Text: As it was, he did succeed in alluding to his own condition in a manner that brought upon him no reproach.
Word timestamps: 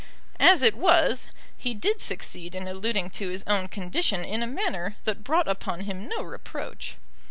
As 0.39 0.63
it 0.63 0.75
was, 0.75 1.27
he 1.55 1.75
did 1.75 2.01
succeed 2.01 2.55
in 2.55 2.67
alluding 2.67 3.11
to 3.11 3.29
his 3.29 3.43
own 3.45 3.67
condition 3.67 4.25
in 4.25 4.41
a 4.41 4.47
manner 4.47 4.95
that 5.03 5.23
brought 5.23 5.47
upon 5.47 5.81
him 5.81 6.07
no 6.09 6.23
reproach. 6.23 6.95